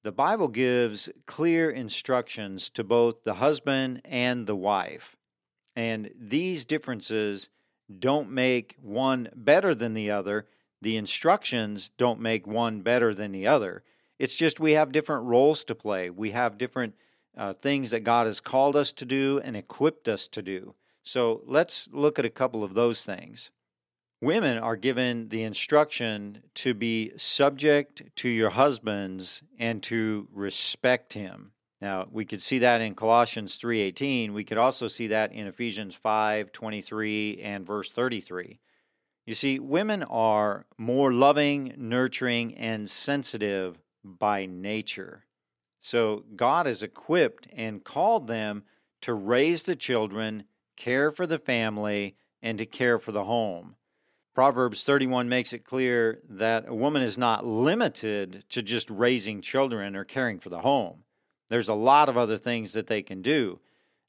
The 0.03 0.11
Bible 0.11 0.47
gives 0.47 1.09
clear 1.25 1.69
instructions 1.69 2.69
to 2.71 2.83
both 2.83 3.23
the 3.23 3.35
husband 3.35 4.01
and 4.05 4.45
the 4.45 4.55
wife. 4.55 5.15
And 5.75 6.09
these 6.17 6.65
differences 6.65 7.49
don't 7.99 8.29
make 8.31 8.75
one 8.81 9.29
better 9.33 9.73
than 9.73 9.93
the 9.93 10.11
other. 10.11 10.47
The 10.81 10.97
instructions 10.97 11.89
don't 11.97 12.19
make 12.19 12.45
one 12.45 12.81
better 12.81 13.13
than 13.13 13.31
the 13.31 13.47
other. 13.47 13.83
It's 14.19 14.35
just 14.35 14.59
we 14.59 14.71
have 14.73 14.91
different 14.91 15.25
roles 15.25 15.63
to 15.65 15.75
play. 15.75 16.09
We 16.09 16.31
have 16.31 16.57
different 16.57 16.95
uh, 17.37 17.53
things 17.53 17.91
that 17.91 18.01
God 18.03 18.27
has 18.27 18.39
called 18.39 18.75
us 18.75 18.91
to 18.93 19.05
do 19.05 19.39
and 19.43 19.55
equipped 19.55 20.07
us 20.07 20.27
to 20.29 20.41
do. 20.41 20.75
So 21.03 21.41
let's 21.45 21.87
look 21.91 22.17
at 22.19 22.25
a 22.25 22.29
couple 22.29 22.63
of 22.63 22.73
those 22.73 23.03
things 23.03 23.51
women 24.21 24.57
are 24.57 24.75
given 24.75 25.29
the 25.29 25.43
instruction 25.43 26.41
to 26.55 26.73
be 26.73 27.11
subject 27.17 28.01
to 28.15 28.27
your 28.27 28.49
husbands 28.51 29.43
and 29.59 29.83
to 29.83 30.27
respect 30.31 31.13
him. 31.13 31.51
Now, 31.79 32.07
we 32.11 32.25
could 32.25 32.41
see 32.41 32.57
that 32.59 32.81
in 32.81 32.95
Colossians 32.95 33.57
3:18. 33.57 34.33
We 34.33 34.43
could 34.43 34.57
also 34.57 34.87
see 34.87 35.05
that 35.07 35.31
in 35.31 35.45
Ephesians 35.45 35.93
5:23 35.95 37.37
and 37.43 37.65
verse 37.65 37.91
33. 37.91 38.59
You 39.27 39.35
see, 39.35 39.59
women 39.59 40.01
are 40.01 40.65
more 40.79 41.13
loving, 41.13 41.73
nurturing, 41.77 42.55
and 42.55 42.89
sensitive 42.89 43.77
by 44.03 44.47
nature. 44.47 45.25
So, 45.79 46.25
God 46.35 46.65
has 46.65 46.81
equipped 46.81 47.47
and 47.53 47.83
called 47.83 48.25
them 48.27 48.63
to 49.01 49.13
raise 49.13 49.63
the 49.63 49.75
children, 49.75 50.45
care 50.75 51.11
for 51.11 51.27
the 51.27 51.37
family, 51.37 52.15
and 52.41 52.57
to 52.57 52.65
care 52.65 52.97
for 52.97 53.11
the 53.11 53.25
home. 53.25 53.75
Proverbs 54.37 54.83
31 54.83 55.27
makes 55.29 55.51
it 55.51 55.65
clear 55.65 56.19
that 56.29 56.67
a 56.69 56.75
woman 56.75 57.01
is 57.01 57.17
not 57.17 57.43
limited 57.43 58.43
to 58.49 58.61
just 58.61 58.87
raising 58.91 59.41
children 59.41 59.95
or 59.95 60.05
caring 60.05 60.37
for 60.37 60.49
the 60.49 60.59
home. 60.59 60.99
There's 61.49 61.69
a 61.69 61.73
lot 61.73 62.07
of 62.07 62.17
other 62.17 62.37
things 62.37 62.73
that 62.73 62.85
they 62.85 63.01
can 63.01 63.23
do 63.23 63.59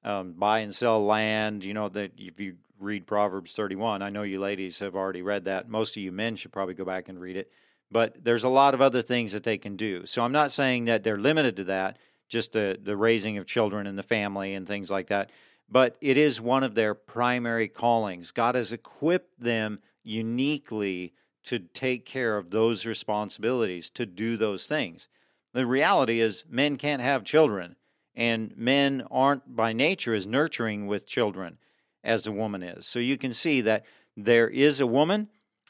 um, 0.05 0.33
buy 0.35 0.59
and 0.59 0.75
sell 0.75 1.03
land. 1.03 1.65
You 1.65 1.73
know, 1.73 1.89
that 1.89 2.13
if 2.19 2.39
you 2.39 2.57
read 2.79 3.07
Proverbs 3.07 3.55
31, 3.55 4.03
I 4.03 4.11
know 4.11 4.23
you 4.23 4.39
ladies 4.39 4.81
have 4.81 4.95
already 4.95 5.23
read 5.23 5.47
that. 5.47 5.67
Most 5.67 5.97
of 5.97 6.03
you 6.03 6.13
men 6.13 6.37
should 6.37 6.53
probably 6.53 6.75
go 6.75 6.85
back 6.85 7.09
and 7.09 7.19
read 7.19 7.39
it. 7.39 7.51
But 7.91 8.23
there's 8.23 8.45
a 8.45 8.51
lot 8.51 8.75
of 8.75 8.83
other 8.83 9.01
things 9.01 9.33
that 9.33 9.45
they 9.45 9.57
can 9.57 9.77
do. 9.79 10.05
So 10.05 10.21
I'm 10.21 10.33
not 10.33 10.53
saying 10.53 10.85
that 10.85 11.05
they're 11.05 11.17
limited 11.17 11.57
to 11.57 11.65
that, 11.65 11.97
just 12.29 12.53
the, 12.53 12.79
the 12.79 12.99
raising 12.99 13.39
of 13.39 13.47
children 13.47 13.87
and 13.87 13.97
the 13.97 14.03
family 14.03 14.53
and 14.53 14.67
things 14.67 14.91
like 14.91 15.07
that. 15.07 15.31
But 15.71 15.97
it 16.03 16.19
is 16.19 16.39
one 16.39 16.65
of 16.65 16.75
their 16.75 16.95
primary 16.95 17.69
callings. 17.69 18.31
God 18.31 18.57
has 18.57 18.73
equipped 18.73 19.41
them 19.41 19.79
uniquely 20.09 21.13
to 21.45 21.59
take 21.61 22.05
care 22.05 22.37
of 22.37 22.51
those 22.51 22.85
responsibilities, 22.85 23.91
to 23.91 24.07
do 24.07 24.37
those 24.37 24.67
things. 24.67 25.07
The 25.53 25.67
reality 25.67 26.21
is, 26.21 26.45
men 26.49 26.77
can't 26.77 27.03
have 27.03 27.25
children, 27.25 27.77
and 28.15 28.57
men 28.57 29.05
aren't 29.11 29.55
by 29.55 29.73
nature 29.73 30.15
as 30.15 30.27
nurturing 30.27 30.87
with 30.87 31.07
children 31.07 31.59
as 32.03 32.27
a 32.27 32.33
woman 32.33 32.63
is. 32.63 32.87
So 32.87 32.99
you 32.99 33.17
can 33.17 33.33
see 33.33 33.61
that 33.63 33.85
there 34.17 34.49
is 34.49 34.81
a 34.81 34.87
woman, 34.87 35.29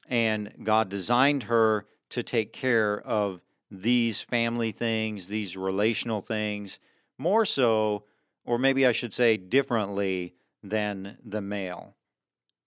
and 0.08 0.52
God 0.64 0.88
designed 0.88 1.44
her 1.44 1.86
to 2.10 2.22
take 2.22 2.52
care 2.52 2.98
of 3.00 3.40
these 3.70 4.20
family 4.20 4.72
things, 4.72 5.26
these 5.26 5.56
relational 5.56 6.22
things, 6.22 6.78
more 7.18 7.44
so, 7.44 8.04
or 8.44 8.58
maybe 8.58 8.86
I 8.86 8.92
should 8.92 9.12
say 9.12 9.36
differently 9.36 10.34
than 10.62 11.18
the 11.24 11.42
male 11.42 11.94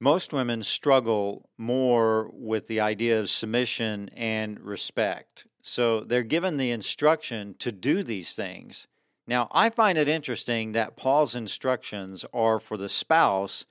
most 0.01 0.33
women 0.33 0.63
struggle 0.63 1.47
more 1.59 2.27
with 2.33 2.65
the 2.65 2.79
idea 2.79 3.19
of 3.19 3.29
submission 3.29 4.09
and 4.17 4.59
respect. 4.59 5.45
So 5.61 6.01
they're 6.01 6.23
given 6.23 6.57
the 6.57 6.71
instruction 6.71 7.53
to 7.59 7.71
do 7.71 8.01
these 8.03 8.33
things. 8.33 8.87
Now, 9.27 9.47
I 9.51 9.69
find 9.69 9.99
it 9.99 10.09
interesting 10.09 10.71
that 10.71 10.97
Paul's 10.97 11.35
instructions 11.35 12.25
are 12.33 12.59
for 12.59 12.77
the 12.77 12.89
spouse 12.89 13.67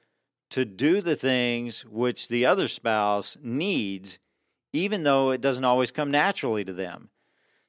to 0.50 0.64
do 0.64 1.00
the 1.00 1.16
things 1.16 1.84
which 1.84 2.28
the 2.28 2.46
other 2.46 2.68
spouse 2.68 3.36
needs, 3.42 4.20
even 4.72 5.02
though 5.02 5.32
it 5.32 5.40
doesn't 5.40 5.64
always 5.64 5.90
come 5.90 6.12
naturally 6.12 6.64
to 6.64 6.72
them. 6.72 7.10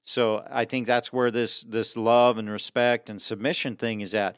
So 0.04 0.46
I 0.50 0.66
think 0.66 0.86
that's 0.86 1.12
where 1.12 1.32
this, 1.32 1.62
this 1.62 1.98
love 1.98 2.38
and 2.38 2.48
respect 2.50 3.10
and 3.10 3.20
submission 3.20 3.76
thing 3.76 4.02
is 4.02 4.14
at. 4.14 4.36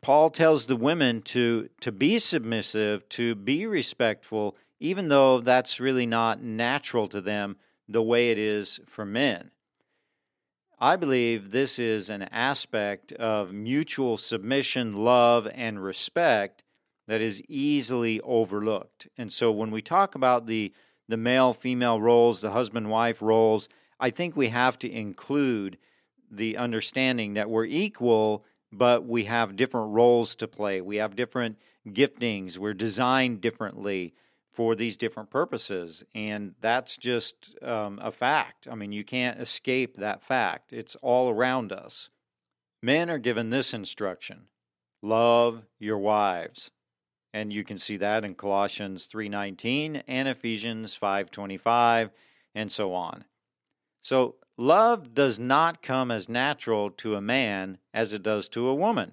Paul 0.00 0.30
tells 0.30 0.66
the 0.66 0.76
women 0.76 1.22
to 1.22 1.68
to 1.80 1.92
be 1.92 2.18
submissive, 2.18 3.08
to 3.10 3.34
be 3.34 3.66
respectful, 3.66 4.56
even 4.80 5.08
though 5.08 5.40
that's 5.40 5.80
really 5.80 6.06
not 6.06 6.42
natural 6.42 7.08
to 7.08 7.20
them 7.20 7.56
the 7.88 8.02
way 8.02 8.30
it 8.30 8.38
is 8.38 8.80
for 8.86 9.04
men. 9.04 9.50
I 10.80 10.96
believe 10.96 11.50
this 11.50 11.78
is 11.78 12.08
an 12.10 12.22
aspect 12.24 13.10
of 13.12 13.52
mutual 13.52 14.16
submission, 14.16 14.92
love, 14.96 15.48
and 15.54 15.82
respect 15.82 16.62
that 17.08 17.20
is 17.20 17.42
easily 17.48 18.20
overlooked. 18.20 19.08
And 19.16 19.32
so 19.32 19.50
when 19.50 19.70
we 19.70 19.82
talk 19.82 20.14
about 20.14 20.46
the 20.46 20.72
the 21.08 21.16
male 21.16 21.54
female 21.54 22.00
roles, 22.00 22.42
the 22.42 22.50
husband 22.50 22.90
wife 22.90 23.22
roles, 23.22 23.68
I 23.98 24.10
think 24.10 24.36
we 24.36 24.48
have 24.48 24.78
to 24.80 24.90
include 24.92 25.78
the 26.30 26.58
understanding 26.58 27.32
that 27.32 27.48
we're 27.48 27.64
equal 27.64 28.44
but 28.72 29.06
we 29.06 29.24
have 29.24 29.56
different 29.56 29.92
roles 29.94 30.34
to 30.36 30.48
play. 30.48 30.80
We 30.80 30.96
have 30.96 31.16
different 31.16 31.58
giftings. 31.86 32.58
We're 32.58 32.74
designed 32.74 33.40
differently 33.40 34.14
for 34.52 34.74
these 34.74 34.96
different 34.96 35.30
purposes. 35.30 36.04
And 36.14 36.54
that's 36.60 36.96
just 36.96 37.54
um, 37.62 37.98
a 38.02 38.10
fact. 38.10 38.66
I 38.70 38.74
mean, 38.74 38.92
you 38.92 39.04
can't 39.04 39.40
escape 39.40 39.96
that 39.96 40.22
fact, 40.22 40.72
it's 40.72 40.96
all 40.96 41.30
around 41.30 41.72
us. 41.72 42.10
Men 42.82 43.08
are 43.10 43.18
given 43.18 43.50
this 43.50 43.72
instruction 43.72 44.46
love 45.00 45.62
your 45.78 45.98
wives 45.98 46.72
and 47.32 47.52
you 47.52 47.62
can 47.62 47.78
see 47.78 47.96
that 47.98 48.24
in 48.24 48.34
Colossians 48.34 49.06
3:19 49.06 50.02
and 50.08 50.28
Ephesians 50.28 50.98
5:25 51.00 52.10
and 52.54 52.70
so 52.70 52.92
on. 52.94 53.24
So 54.02 54.36
Love 54.60 55.14
does 55.14 55.38
not 55.38 55.82
come 55.82 56.10
as 56.10 56.28
natural 56.28 56.90
to 56.90 57.14
a 57.14 57.20
man 57.20 57.78
as 57.94 58.12
it 58.12 58.24
does 58.24 58.48
to 58.48 58.66
a 58.66 58.74
woman. 58.74 59.12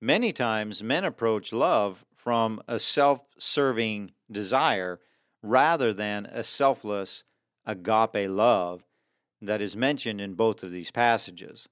Many 0.00 0.32
times 0.32 0.84
men 0.84 1.04
approach 1.04 1.52
love 1.52 2.04
from 2.14 2.62
a 2.68 2.78
self 2.78 3.22
serving 3.40 4.12
desire 4.30 5.00
rather 5.42 5.92
than 5.92 6.26
a 6.26 6.44
selfless 6.44 7.24
agape 7.66 8.30
love 8.30 8.84
that 9.40 9.60
is 9.60 9.76
mentioned 9.76 10.20
in 10.20 10.34
both 10.34 10.62
of 10.62 10.70
these 10.70 10.92
passages. 10.92 11.68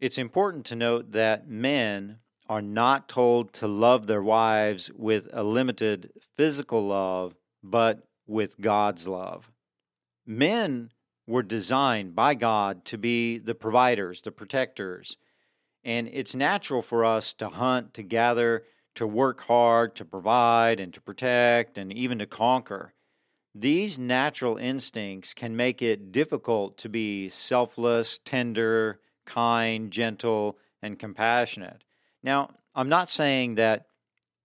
It's 0.00 0.18
important 0.18 0.66
to 0.66 0.74
note 0.74 1.12
that 1.12 1.46
men 1.48 2.18
are 2.48 2.60
not 2.62 3.08
told 3.08 3.52
to 3.54 3.68
love 3.68 4.08
their 4.08 4.22
wives 4.22 4.90
with 4.96 5.28
a 5.32 5.44
limited 5.44 6.12
physical 6.36 6.82
love, 6.88 7.36
but 7.62 8.02
with 8.26 8.60
God's 8.60 9.06
love. 9.06 9.52
Men 10.26 10.90
were 11.26 11.42
designed 11.42 12.14
by 12.14 12.34
God 12.34 12.84
to 12.86 12.98
be 12.98 13.38
the 13.38 13.54
providers, 13.54 14.20
the 14.20 14.32
protectors. 14.32 15.16
And 15.82 16.08
it's 16.12 16.34
natural 16.34 16.82
for 16.82 17.04
us 17.04 17.32
to 17.34 17.48
hunt, 17.48 17.94
to 17.94 18.02
gather, 18.02 18.64
to 18.94 19.06
work 19.06 19.42
hard, 19.42 19.94
to 19.96 20.04
provide, 20.04 20.80
and 20.80 20.92
to 20.94 21.00
protect, 21.00 21.78
and 21.78 21.92
even 21.92 22.18
to 22.18 22.26
conquer. 22.26 22.92
These 23.54 23.98
natural 23.98 24.56
instincts 24.56 25.32
can 25.34 25.56
make 25.56 25.80
it 25.80 26.12
difficult 26.12 26.76
to 26.78 26.88
be 26.88 27.28
selfless, 27.28 28.18
tender, 28.24 29.00
kind, 29.26 29.90
gentle, 29.90 30.58
and 30.82 30.98
compassionate. 30.98 31.84
Now, 32.22 32.50
I'm 32.74 32.88
not 32.88 33.08
saying 33.08 33.54
that 33.54 33.86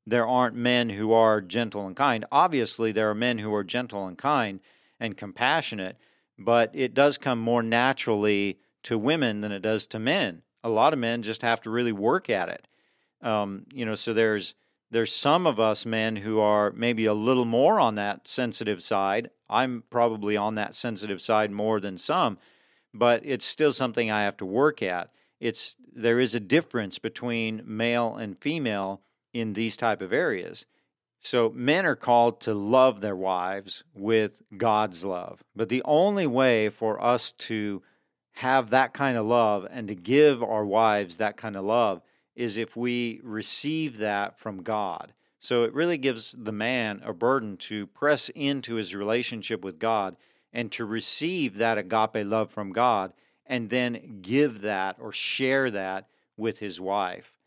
there 0.05 0.27
aren't 0.27 0.55
men 0.55 0.89
who 0.89 1.11
are 1.13 1.41
gentle 1.41 1.85
and 1.85 1.95
kind. 1.95 2.25
Obviously, 2.31 2.91
there 2.91 3.09
are 3.09 3.15
men 3.15 3.39
who 3.39 3.53
are 3.53 3.63
gentle 3.63 4.07
and 4.07 4.17
kind 4.17 4.59
and 4.99 5.17
compassionate, 5.17 5.97
but 6.39 6.71
it 6.73 6.93
does 6.93 7.17
come 7.17 7.39
more 7.39 7.61
naturally 7.61 8.57
to 8.83 8.97
women 8.97 9.41
than 9.41 9.51
it 9.51 9.59
does 9.61 9.85
to 9.87 9.99
men. 9.99 10.41
A 10.63 10.69
lot 10.69 10.93
of 10.93 10.99
men 10.99 11.21
just 11.21 11.41
have 11.41 11.61
to 11.61 11.69
really 11.69 11.91
work 11.91 12.29
at 12.29 12.49
it. 12.49 12.67
Um, 13.21 13.65
you 13.73 13.85
know, 13.85 13.95
so 13.95 14.13
there's 14.13 14.55
there's 14.89 15.13
some 15.13 15.45
of 15.45 15.59
us 15.59 15.85
men 15.85 16.15
who 16.15 16.39
are 16.39 16.71
maybe 16.71 17.05
a 17.05 17.13
little 17.13 17.45
more 17.45 17.79
on 17.79 17.95
that 17.95 18.27
sensitive 18.27 18.81
side. 18.81 19.29
I'm 19.49 19.83
probably 19.91 20.35
on 20.35 20.55
that 20.55 20.73
sensitive 20.73 21.21
side 21.21 21.51
more 21.51 21.79
than 21.79 21.97
some, 21.97 22.39
but 22.93 23.21
it's 23.25 23.45
still 23.45 23.73
something 23.73 24.09
I 24.09 24.23
have 24.23 24.37
to 24.37 24.45
work 24.45 24.81
at. 24.81 25.11
It's 25.39 25.75
there 25.93 26.19
is 26.19 26.33
a 26.33 26.39
difference 26.39 26.97
between 26.99 27.61
male 27.65 28.15
and 28.15 28.37
female 28.39 29.01
in 29.33 29.53
these 29.53 29.75
type 29.77 30.01
of 30.01 30.13
areas. 30.13 30.65
So 31.21 31.49
men 31.53 31.85
are 31.85 31.95
called 31.95 32.39
to 32.41 32.53
love 32.53 33.01
their 33.01 33.15
wives 33.15 33.83
with 33.93 34.41
God's 34.57 35.03
love. 35.03 35.43
But 35.55 35.69
the 35.69 35.81
only 35.83 36.25
way 36.25 36.69
for 36.69 37.01
us 37.03 37.31
to 37.39 37.83
have 38.33 38.69
that 38.69 38.93
kind 38.93 39.17
of 39.17 39.25
love 39.25 39.67
and 39.69 39.87
to 39.89 39.95
give 39.95 40.41
our 40.41 40.65
wives 40.65 41.17
that 41.17 41.35
kind 41.35 41.57
of 41.57 41.65
love 41.65 42.01
is 42.35 42.55
if 42.55 42.75
we 42.75 43.19
receive 43.23 43.97
that 43.97 44.39
from 44.39 44.63
God. 44.63 45.13
So 45.39 45.63
it 45.63 45.73
really 45.73 45.97
gives 45.97 46.33
the 46.37 46.53
man 46.53 47.01
a 47.03 47.13
burden 47.13 47.57
to 47.57 47.87
press 47.87 48.29
into 48.33 48.75
his 48.75 48.95
relationship 48.95 49.63
with 49.63 49.77
God 49.77 50.15
and 50.53 50.71
to 50.71 50.85
receive 50.85 51.57
that 51.57 51.77
agape 51.77 52.25
love 52.25 52.49
from 52.49 52.71
God 52.71 53.13
and 53.45 53.69
then 53.69 54.19
give 54.21 54.61
that 54.61 54.95
or 54.99 55.11
share 55.11 55.69
that 55.71 56.07
with 56.37 56.59
his 56.59 56.79
wife. 56.79 57.38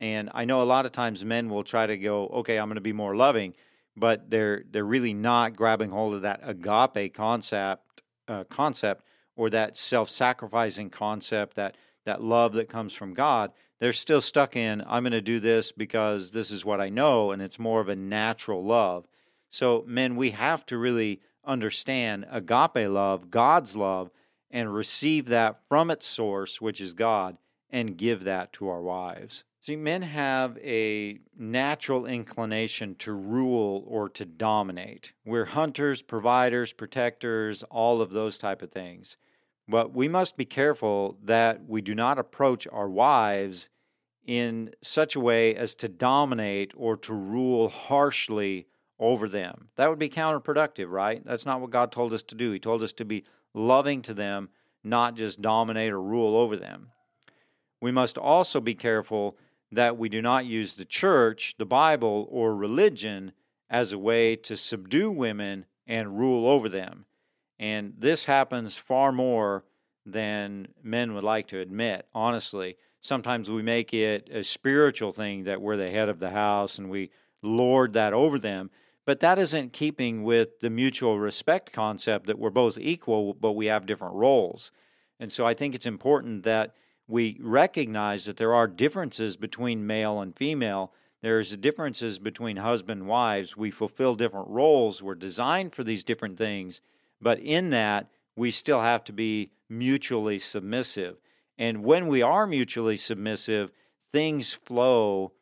And 0.00 0.30
I 0.32 0.46
know 0.46 0.62
a 0.62 0.64
lot 0.64 0.86
of 0.86 0.92
times 0.92 1.24
men 1.26 1.50
will 1.50 1.62
try 1.62 1.86
to 1.86 1.96
go, 1.96 2.26
okay, 2.28 2.58
I'm 2.58 2.68
going 2.68 2.76
to 2.76 2.80
be 2.80 2.94
more 2.94 3.14
loving, 3.14 3.54
but 3.96 4.30
they're 4.30 4.64
they're 4.70 4.84
really 4.84 5.12
not 5.12 5.54
grabbing 5.54 5.90
hold 5.90 6.14
of 6.14 6.22
that 6.22 6.40
agape 6.42 7.12
concept, 7.14 8.02
uh, 8.26 8.44
concept 8.44 9.04
or 9.36 9.50
that 9.50 9.76
self-sacrificing 9.76 10.88
concept, 10.90 11.56
that 11.56 11.76
that 12.06 12.22
love 12.22 12.54
that 12.54 12.70
comes 12.70 12.94
from 12.94 13.12
God. 13.12 13.52
They're 13.78 13.92
still 13.92 14.20
stuck 14.22 14.56
in, 14.56 14.82
I'm 14.86 15.04
going 15.04 15.12
to 15.12 15.20
do 15.22 15.40
this 15.40 15.70
because 15.72 16.32
this 16.32 16.50
is 16.50 16.64
what 16.64 16.80
I 16.80 16.88
know, 16.88 17.30
and 17.30 17.40
it's 17.42 17.58
more 17.58 17.80
of 17.80 17.88
a 17.88 17.96
natural 17.96 18.62
love. 18.64 19.06
So, 19.50 19.84
men, 19.86 20.16
we 20.16 20.30
have 20.30 20.64
to 20.66 20.78
really 20.78 21.20
understand 21.44 22.26
agape 22.30 22.88
love, 22.88 23.30
God's 23.30 23.74
love, 23.76 24.10
and 24.50 24.72
receive 24.72 25.26
that 25.26 25.60
from 25.68 25.90
its 25.90 26.06
source, 26.06 26.60
which 26.60 26.80
is 26.80 26.92
God, 26.92 27.38
and 27.70 27.96
give 27.96 28.24
that 28.24 28.52
to 28.54 28.68
our 28.68 28.82
wives. 28.82 29.44
See, 29.62 29.76
men 29.76 30.00
have 30.00 30.56
a 30.58 31.18
natural 31.36 32.06
inclination 32.06 32.94
to 33.00 33.12
rule 33.12 33.84
or 33.86 34.08
to 34.08 34.24
dominate. 34.24 35.12
We're 35.26 35.44
hunters, 35.44 36.00
providers, 36.00 36.72
protectors, 36.72 37.62
all 37.64 38.00
of 38.00 38.10
those 38.10 38.38
type 38.38 38.62
of 38.62 38.72
things. 38.72 39.18
But 39.68 39.92
we 39.92 40.08
must 40.08 40.38
be 40.38 40.46
careful 40.46 41.18
that 41.22 41.66
we 41.68 41.82
do 41.82 41.94
not 41.94 42.18
approach 42.18 42.66
our 42.72 42.88
wives 42.88 43.68
in 44.26 44.70
such 44.82 45.14
a 45.14 45.20
way 45.20 45.54
as 45.54 45.74
to 45.74 45.88
dominate 45.90 46.72
or 46.74 46.96
to 46.96 47.12
rule 47.12 47.68
harshly 47.68 48.66
over 48.98 49.28
them. 49.28 49.68
That 49.76 49.90
would 49.90 49.98
be 49.98 50.08
counterproductive, 50.08 50.90
right? 50.90 51.22
That's 51.24 51.44
not 51.46 51.60
what 51.60 51.70
God 51.70 51.92
told 51.92 52.14
us 52.14 52.22
to 52.24 52.34
do. 52.34 52.50
He 52.52 52.58
told 52.58 52.82
us 52.82 52.94
to 52.94 53.04
be 53.04 53.24
loving 53.52 54.00
to 54.02 54.14
them, 54.14 54.48
not 54.82 55.16
just 55.16 55.42
dominate 55.42 55.92
or 55.92 56.00
rule 56.00 56.34
over 56.34 56.56
them. 56.56 56.88
We 57.82 57.92
must 57.92 58.16
also 58.16 58.60
be 58.62 58.74
careful 58.74 59.36
that 59.72 59.96
we 59.96 60.08
do 60.08 60.20
not 60.20 60.46
use 60.46 60.74
the 60.74 60.84
church, 60.84 61.54
the 61.58 61.64
Bible, 61.66 62.26
or 62.30 62.54
religion 62.54 63.32
as 63.68 63.92
a 63.92 63.98
way 63.98 64.34
to 64.34 64.56
subdue 64.56 65.10
women 65.10 65.64
and 65.86 66.18
rule 66.18 66.48
over 66.48 66.68
them. 66.68 67.04
And 67.58 67.94
this 67.98 68.24
happens 68.24 68.74
far 68.74 69.12
more 69.12 69.64
than 70.04 70.68
men 70.82 71.14
would 71.14 71.24
like 71.24 71.46
to 71.48 71.60
admit, 71.60 72.06
honestly. 72.14 72.76
Sometimes 73.02 73.48
we 73.48 73.62
make 73.62 73.94
it 73.94 74.28
a 74.30 74.42
spiritual 74.44 75.12
thing 75.12 75.44
that 75.44 75.62
we're 75.62 75.76
the 75.76 75.90
head 75.90 76.08
of 76.08 76.18
the 76.18 76.30
house 76.30 76.76
and 76.78 76.90
we 76.90 77.10
lord 77.42 77.94
that 77.94 78.12
over 78.12 78.38
them. 78.38 78.70
But 79.06 79.20
that 79.20 79.38
isn't 79.38 79.72
keeping 79.72 80.22
with 80.22 80.60
the 80.60 80.68
mutual 80.68 81.18
respect 81.18 81.72
concept 81.72 82.26
that 82.26 82.38
we're 82.38 82.50
both 82.50 82.76
equal, 82.78 83.32
but 83.34 83.52
we 83.52 83.66
have 83.66 83.86
different 83.86 84.14
roles. 84.14 84.70
And 85.18 85.32
so 85.32 85.46
I 85.46 85.54
think 85.54 85.74
it's 85.74 85.86
important 85.86 86.42
that 86.42 86.74
we 87.10 87.36
recognize 87.40 88.24
that 88.24 88.36
there 88.36 88.54
are 88.54 88.68
differences 88.68 89.36
between 89.36 89.86
male 89.86 90.20
and 90.20 90.34
female. 90.34 90.92
There's 91.22 91.54
differences 91.56 92.18
between 92.18 92.58
husband 92.58 93.00
and 93.02 93.08
wives. 93.10 93.56
We 93.56 93.70
fulfill 93.70 94.14
different 94.14 94.48
roles. 94.48 95.02
We're 95.02 95.16
designed 95.16 95.74
for 95.74 95.82
these 95.84 96.04
different 96.04 96.38
things. 96.38 96.80
But 97.20 97.40
in 97.40 97.70
that, 97.70 98.06
we 98.36 98.50
still 98.50 98.80
have 98.80 99.04
to 99.04 99.12
be 99.12 99.50
mutually 99.68 100.38
submissive. 100.38 101.16
And 101.58 101.84
when 101.84 102.06
we 102.06 102.22
are 102.22 102.46
mutually 102.46 102.96
submissive, 102.96 103.70
things 104.12 104.52
flow 104.52 105.32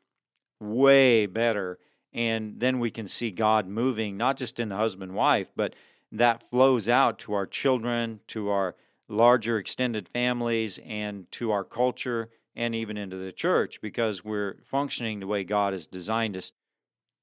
way 0.58 1.26
better. 1.26 1.78
And 2.12 2.58
then 2.58 2.78
we 2.80 2.90
can 2.90 3.06
see 3.06 3.30
God 3.30 3.68
moving, 3.68 4.16
not 4.16 4.36
just 4.36 4.58
in 4.58 4.70
husband 4.70 5.14
wife, 5.14 5.48
but 5.54 5.74
that 6.10 6.50
flows 6.50 6.88
out 6.88 7.18
to 7.20 7.34
our 7.34 7.46
children, 7.46 8.20
to 8.28 8.48
our 8.48 8.74
larger 9.08 9.58
extended 9.58 10.08
families 10.08 10.78
and 10.84 11.30
to 11.32 11.50
our 11.50 11.64
culture 11.64 12.28
and 12.54 12.74
even 12.74 12.96
into 12.96 13.16
the 13.16 13.32
church 13.32 13.80
because 13.80 14.24
we're 14.24 14.56
functioning 14.64 15.20
the 15.20 15.26
way 15.26 15.44
God 15.44 15.72
has 15.72 15.86
designed 15.86 16.36
us. 16.36 16.52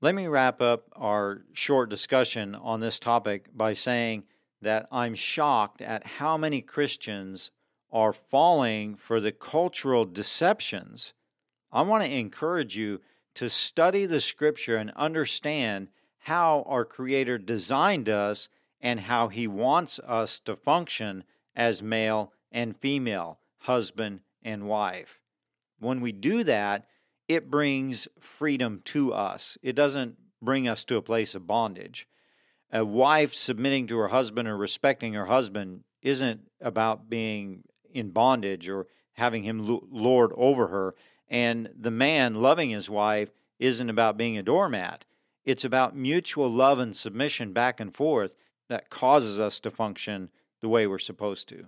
Let 0.02 0.15
me 0.15 0.28
wrap 0.28 0.62
up 0.62 0.86
our 0.95 1.43
short 1.54 1.89
discussion 1.89 2.56
on 2.56 2.80
this 2.80 3.00
topic 3.00 3.48
by 3.56 3.74
saying 3.74 4.24
that 4.62 4.88
I'm 4.91 5.15
shocked 5.15 5.82
at 5.82 6.06
how 6.08 6.38
many 6.38 6.62
Christians 6.62 7.52
are 7.91 8.13
falling 8.13 8.95
for 8.95 9.19
the 9.19 9.32
cultural 9.32 10.06
deceptions. 10.06 11.13
I 11.71 11.82
want 11.84 12.04
to 12.04 12.10
encourage 12.10 12.76
you 12.76 13.02
to 13.36 13.50
study 13.50 14.06
the 14.06 14.21
scripture 14.21 14.78
and 14.78 14.91
understand 14.95 15.89
how 16.19 16.63
our 16.67 16.84
Creator 16.84 17.38
designed 17.39 18.10
us 18.10 18.50
and 18.82 19.02
how 19.02 19.28
He 19.28 19.48
wants 19.48 20.00
us 20.00 20.39
to 20.41 20.56
function 20.56 21.24
as 21.55 21.81
male 21.81 22.33
and 22.51 22.77
female, 22.77 23.39
husband 23.59 24.19
and 24.43 24.67
wife. 24.67 25.19
When 25.79 26.01
we 26.01 26.11
do 26.11 26.43
that, 26.43 26.85
it 27.27 27.49
brings 27.49 28.07
freedom 28.19 28.81
to 28.85 29.13
us. 29.13 29.57
It 29.63 29.73
doesn't 29.75 30.17
bring 30.41 30.67
us 30.67 30.83
to 30.85 30.97
a 30.97 31.01
place 31.01 31.33
of 31.33 31.47
bondage. 31.47 32.07
A 32.71 32.85
wife 32.85 33.33
submitting 33.33 33.87
to 33.87 33.97
her 33.97 34.09
husband 34.09 34.47
or 34.47 34.57
respecting 34.57 35.13
her 35.13 35.25
husband 35.25 35.83
isn't 36.01 36.41
about 36.61 37.09
being 37.09 37.63
in 37.91 38.09
bondage 38.09 38.67
or 38.69 38.87
having 39.13 39.43
him 39.43 39.79
lord 39.91 40.31
over 40.35 40.67
her. 40.67 40.93
And 41.29 41.69
the 41.77 41.89
man 41.91 42.35
loving 42.35 42.69
his 42.69 42.89
wife 42.89 43.29
isn't 43.59 43.89
about 43.89 44.17
being 44.17 44.37
a 44.37 44.43
doormat. 44.43 45.05
It's 45.45 45.63
about 45.63 45.95
mutual 45.95 46.49
love 46.51 46.79
and 46.79 46.95
submission 46.95 47.53
back 47.53 47.79
and 47.79 47.95
forth 47.95 48.35
that 48.67 48.89
causes 48.89 49.39
us 49.39 49.59
to 49.61 49.71
function 49.71 50.29
the 50.65 50.69
way 50.69 50.88
we're 50.88 50.97
supposed 50.99 51.47
to. 51.49 51.67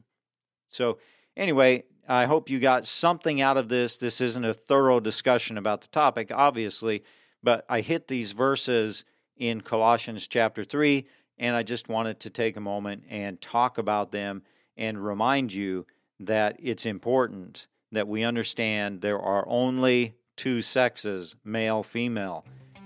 So, 0.69 0.97
anyway, 1.37 1.83
I 2.09 2.25
hope 2.25 2.49
you 2.49 2.59
got 2.59 2.87
something 2.87 3.39
out 3.41 3.55
of 3.55 3.69
this. 3.69 3.95
This 3.95 4.19
isn't 4.19 4.43
a 4.43 4.55
thorough 4.55 4.99
discussion 4.99 5.55
about 5.55 5.81
the 5.81 5.87
topic, 5.89 6.31
obviously, 6.33 7.03
but 7.43 7.63
I 7.69 7.81
hit 7.81 8.07
these 8.07 8.31
verses 8.31 9.05
in 9.37 9.61
Colossians 9.61 10.27
chapter 10.27 10.63
3, 10.63 11.05
and 11.37 11.55
I 11.55 11.61
just 11.61 11.87
wanted 11.87 12.19
to 12.21 12.31
take 12.31 12.57
a 12.57 12.59
moment 12.59 13.03
and 13.07 13.39
talk 13.39 13.77
about 13.77 14.11
them 14.11 14.41
and 14.75 15.03
remind 15.05 15.53
you 15.53 15.85
that 16.19 16.55
it's 16.57 16.87
important 16.87 17.67
that 17.91 18.07
we 18.07 18.23
understand 18.23 19.01
there 19.01 19.19
are 19.21 19.45
only 19.47 20.15
two 20.37 20.63
sexes 20.63 21.35
male, 21.43 21.83
female. 21.83 22.43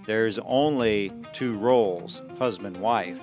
There's 0.08 0.38
only 0.39 1.13
two 1.32 1.58
roles 1.58 2.21
husband, 2.38 2.76
wife. 2.78 3.17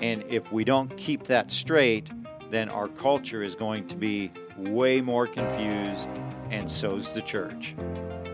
And 0.00 0.24
if 0.28 0.50
we 0.50 0.64
don't 0.64 0.94
keep 0.96 1.24
that 1.24 1.52
straight, 1.52 2.10
then 2.52 2.68
our 2.68 2.86
culture 2.86 3.42
is 3.42 3.54
going 3.56 3.88
to 3.88 3.96
be 3.96 4.30
way 4.58 5.00
more 5.00 5.26
confused, 5.26 6.08
and 6.50 6.70
so's 6.70 7.10
the 7.12 7.22
church. 7.22 7.74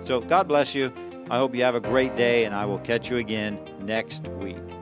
So, 0.04 0.20
God 0.20 0.48
bless 0.48 0.74
you. 0.74 0.92
I 1.30 1.38
hope 1.38 1.54
you 1.54 1.62
have 1.62 1.76
a 1.76 1.80
great 1.80 2.16
day, 2.16 2.44
and 2.44 2.52
I 2.54 2.66
will 2.66 2.80
catch 2.80 3.08
you 3.10 3.16
again 3.18 3.58
next 3.80 4.24
week. 4.26 4.77